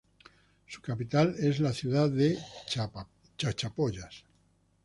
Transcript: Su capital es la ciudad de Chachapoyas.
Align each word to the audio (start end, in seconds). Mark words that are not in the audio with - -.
Su 0.67 0.81
capital 0.81 1.35
es 1.37 1.59
la 1.59 1.73
ciudad 1.73 2.09
de 2.09 2.35
Chachapoyas. 3.35 4.23